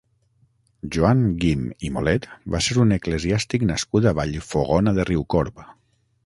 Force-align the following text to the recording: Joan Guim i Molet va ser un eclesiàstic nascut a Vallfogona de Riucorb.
Joan 0.95 1.19
Guim 1.43 1.67
i 1.87 1.91
Molet 1.97 2.25
va 2.55 2.61
ser 2.69 2.79
un 2.85 2.95
eclesiàstic 2.97 3.67
nascut 3.73 4.09
a 4.09 4.15
Vallfogona 4.21 4.95
de 5.01 5.07
Riucorb. 5.13 5.63